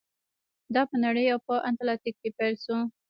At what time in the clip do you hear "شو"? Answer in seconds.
2.63-2.77